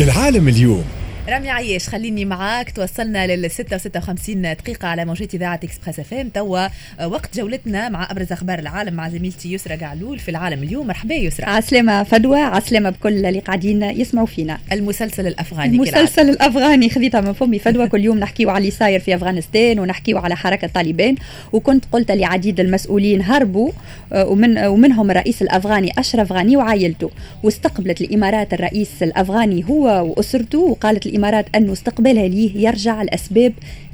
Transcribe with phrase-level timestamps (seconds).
[0.00, 0.84] العالم اليوم.
[1.28, 2.70] رامي عياش خليني معاك.
[2.70, 6.28] توصلنا لل 6 56 دقيقة على موجات إذاعة إكسبريس إف إم.
[6.28, 6.66] توا
[7.04, 10.86] وقت جولتنا مع أبرز أخبار العالم مع زميلتي يسرى قعلول في العالم اليوم.
[10.86, 14.58] مرحبا يسرى عسلامة فدوى عسلامة بكل اللي قاعدين يسمعوا فينا.
[14.72, 17.58] المسلسل الأفغاني المسلسل الأفغاني خذيتها من فمي.
[17.58, 21.14] فدوى كل يوم نحكيو على اللي صاير في أفغانستان ونحكيو على حركة طالبان.
[21.52, 23.70] وكنت قلت لعديد المسؤولين هربوا
[24.12, 27.10] آه، ومن آه، ومنهم الرئيس الأفغاني أشرف غاني وعائلته.
[27.42, 33.52] واستقبلت الإمارات الرئيس الأفغاني هو وأسرته وقالت الإمارات أنه استقبالها ليه يرجع لأسباب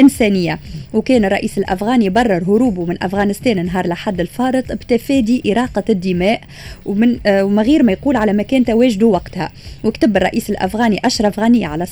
[0.00, 0.58] إنسانية.
[0.94, 6.40] وكان الرئيس الأفغاني برر هروبه من أفغانستان نهار لحد الفارط بتفادي إراقة الدماء
[6.86, 9.52] ومن آه وما غير ما يقول على مكان تواجده وقتها.
[9.84, 11.86] وكتب الرئيس الأفغاني أشرف غني على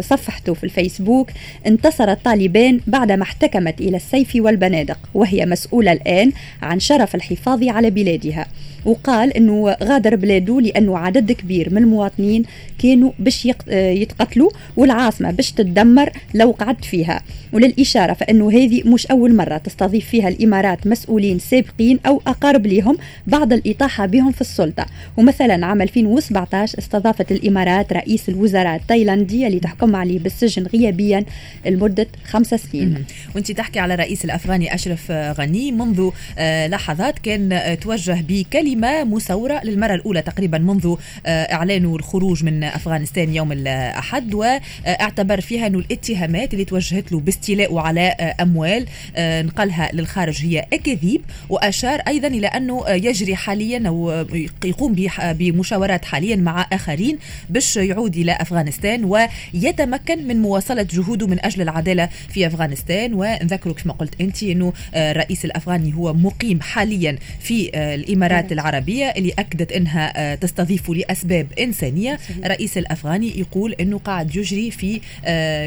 [0.00, 1.30] صفحته في الفيسبوك
[1.66, 8.46] انتصر الطالبان بعدما احتكمت إلى السيف والبنادق وهي مسؤولة الآن عن شرف الحفاظ على بلادها.
[8.84, 12.42] وقال إنه غادر بلاده لأنه عدد كبير من المواطنين
[12.78, 17.22] كانوا باش آه، يتقتلوا والعاصمة باش تتدمر لو قعدت فيها.
[17.52, 22.96] وللإشارة فإنه هذه مش أول مرة تستضيف فيها الإمارات مسؤولين سابقين أو أقارب لهم
[23.26, 24.86] بعد الإطاحة بهم في السلطة.
[25.16, 31.24] ومثلا عام 2017 استضافت الإمارات رئيس الوزراء التايلاندي اللي تحكم عليه بالسجن غيابيا
[31.66, 33.04] لمدة خمس سنين.
[33.34, 35.72] وانت تحكي على الرئيس الأفغاني أشرف غني.
[35.72, 40.94] منذ آه، لحظات كان آه، توجه بكلمة مسورة للمرة الأولى تقريبا منذ
[41.26, 44.34] آه، إعلانه الخروج من أفغانستان يوم الأحد.
[44.34, 48.86] وإعتبر فيها أنه الاتهامات اللي توجهت له باستيلاء على أموال
[49.16, 54.24] آه، نقلها للخارج هي أكاذيب وأشار أيضا إلى أنه آه، يجري حاليا أو
[54.64, 57.18] يقوم بمشاورات حاليا مع آخرين
[57.50, 63.14] باش يعود إلى أفغانستان ويتمكن من مواصلة جهوده من أجل العدالة في أفغانستان.
[63.14, 69.72] ونذكرك كما قلت أنت أنه الرئيس الأفغاني هو مقيم حاليا في الإمارات العربية اللي أكدت
[69.72, 72.18] أنها تستضيفه لأسباب إنسانية.
[72.44, 75.00] الرئيس الأفغاني يقول أنه قاعد يجري في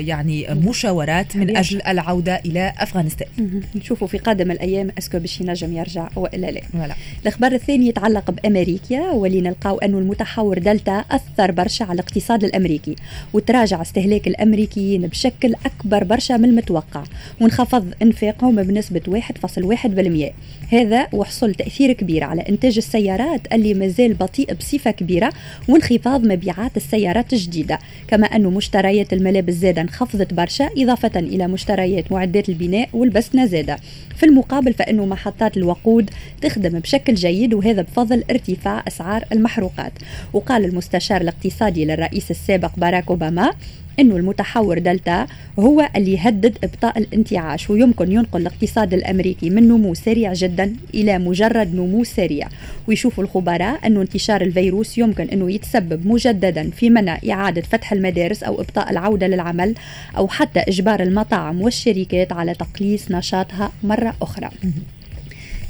[0.07, 3.27] يعني مشاورات من أجل العودة إلى أفغانستان.
[3.75, 6.61] نشوفوا في قادم الأيام أسكو باش ينجم يرجع وإلا لا.
[6.73, 6.95] ولا.
[7.21, 12.95] الأخبار الثاني يتعلق بأمريكا واللي نلقاو انه المتحور دلتا أثر برشا على الاقتصاد الأمريكي
[13.33, 17.03] وتراجع استهلاك الأمريكيين بشكل أكبر برشا من المتوقع
[17.41, 20.31] وانخفض إنفاقهم بنسبة 1.1%
[20.73, 25.33] هذا وحصل تأثير كبير على إنتاج السيارات اللي مازال بطيء بصفة كبيرة
[25.69, 27.79] وانخفاض مبيعات السيارات الجديدة.
[28.07, 33.77] كما انه مشتريات الملابس زاده انخفضت برشا إضافة إلى مشتريات معدات البناء والبسنة زادة.
[34.15, 36.09] في المقابل فإنه محطات الوقود
[36.41, 39.93] تخدم بشكل جيد وهذا بفضل ارتفاع أسعار المحروقات.
[40.33, 43.51] وقال المستشار الاقتصادي للرئيس السابق باراك أوباما
[44.01, 45.27] إنه المتحور دلتا
[45.59, 51.75] هو اللي يهدد إبطاء الانتعاش ويمكن ينقل الاقتصاد الأمريكي من نمو سريع جدا إلى مجرد
[51.75, 52.47] نمو سريع.
[52.87, 58.61] ويشوف الخبراء إنه انتشار الفيروس يمكن إنه يتسبب مجددا في منع إعادة فتح المدارس أو
[58.61, 59.75] إبطاء العودة للعمل
[60.17, 64.49] أو حتى إجبار المطاعم والشركات على تقليص نشاطها مرة أخرى.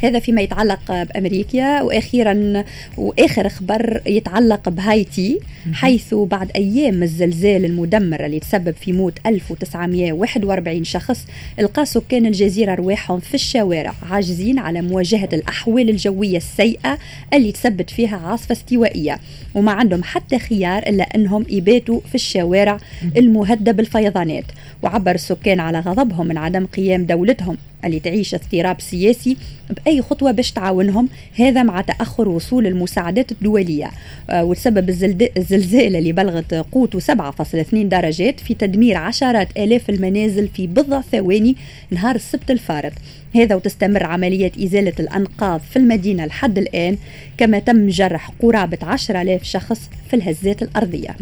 [0.01, 2.63] هذا فيما يتعلق بأمريكا وأخيرا
[2.97, 5.39] وآخر خبر يتعلق بهايتي
[5.73, 11.25] حيث بعد أيام الزلزال المدمر اللي تسبب في موت 1941 شخص
[11.59, 16.97] إلقى سكان الجزيرة رواحهم في الشوارع عاجزين على مواجهة الأحوال الجوية السيئة
[17.33, 19.19] اللي تسبب فيها عاصفة استوائية.
[19.55, 22.77] وما عندهم حتى خيار إلا إنهم يباتوا في الشوارع
[23.17, 24.45] المهددة بالفيضانات.
[24.83, 29.37] وعبر السكان على غضبهم من عدم قيام دولتهم اللي تعيش اضطراب سياسي
[29.69, 31.09] بأي خطوة باش تعاونهم.
[31.35, 33.91] هذا مع تأخر وصول المساعدات الدولية.
[34.29, 34.89] آه، وتسبب
[35.37, 41.55] الزلزال اللي بلغت قوته 7.2 درجات في تدمير عشرات آلاف المنازل في بضع ثواني
[41.91, 42.93] نهار السبت الفارط
[43.35, 46.97] هذا وتستمر عملية إزالة الأنقاض في المدينة لحد الآن.
[47.37, 51.15] كما تم جرح قرابة 10000 شخص في الهزات الأرضية.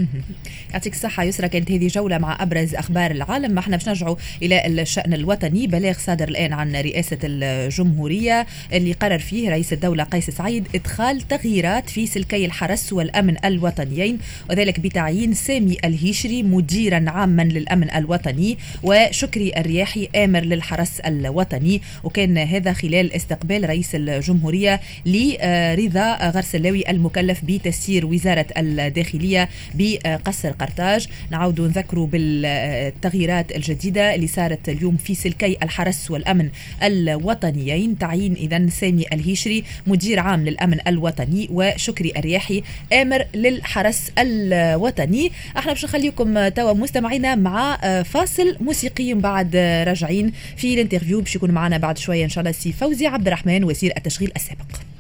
[0.74, 1.24] يعطيك الصحة.
[1.24, 3.52] يسرى كانت هذه جولة مع أبرز أخبار العالم.
[3.52, 5.68] ما إحنا باش نرجعوا إلى الشأن الوطني.
[5.68, 11.90] بلاغ صادر الآن عن رئاسة الجمهورية اللي قرر فيه رئيس الدولة قيس سعيد إدخال تغييرات
[11.90, 14.18] في سلكي الحرس والأمن الوطنيين
[14.50, 21.82] وذلك بتعيين سامي الهيشري مديرا عاما للأمن الوطني وشكري الرياحي آمر للحرس الوطني.
[22.04, 28.46] وكان هذا خلال استقبال رئيس الجمهورية لرضا غرسلاوي المكلف بتسيير وزارة
[28.88, 31.08] الداخلية بقصر قرطاج.
[31.32, 36.50] نعود نذكروا بالتغييرات الجديدة اللي صارت اليوم في سلكي الحرس والأمن
[36.84, 37.98] الوطنيين.
[37.98, 41.48] تعيين إذا سامي الهيشري مدير عام للأمن الوطني.
[41.52, 45.32] وشكري الرياحي آمر للحرس الوطني.
[45.58, 49.56] أحنا باش نخليكم توا مستمعينا مع فاصل موسيقي بعد
[49.88, 51.22] راجعين في ال interview.
[51.22, 54.99] باش يكون معنا بعد شوية إن شاء الله سي فوزي عبد الرحمن وزير التشغيل السابق.